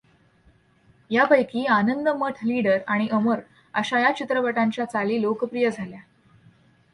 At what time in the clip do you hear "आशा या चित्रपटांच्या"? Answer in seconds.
3.73-4.85